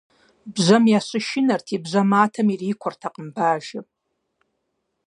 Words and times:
Бжьэм 0.53 0.83
ящышынэрти, 0.97 1.75
бжьэматэм 1.83 2.47
ирикуртэкъым 2.53 3.27
бажэм. 3.35 3.85